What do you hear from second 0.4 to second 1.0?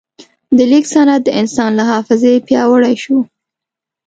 د لیک